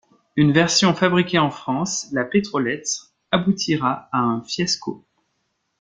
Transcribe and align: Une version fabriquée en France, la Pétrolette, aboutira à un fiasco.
Une 0.35 0.51
version 0.51 0.95
fabriquée 0.95 1.37
en 1.37 1.51
France, 1.51 2.07
la 2.11 2.23
Pétrolette, 2.25 3.01
aboutira 3.29 4.09
à 4.11 4.17
un 4.17 4.41
fiasco. 4.41 5.05